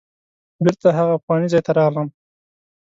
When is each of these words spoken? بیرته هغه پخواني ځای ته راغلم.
بیرته 0.63 0.87
هغه 0.97 1.13
پخواني 1.21 1.47
ځای 1.53 1.61
ته 1.65 1.71
راغلم. 1.77 2.07